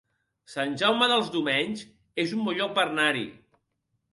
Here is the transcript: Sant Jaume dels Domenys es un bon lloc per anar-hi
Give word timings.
Sant 0.53 0.71
Jaume 0.81 1.09
dels 1.11 1.29
Domenys 1.35 1.83
es 2.25 2.35
un 2.39 2.43
bon 2.49 2.59
lloc 2.61 2.75
per 2.79 2.87
anar-hi 2.89 3.27